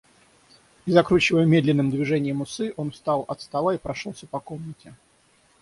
[0.87, 4.95] И, закручивая медленным движением усы, он встал от стола и прошелся по комнате.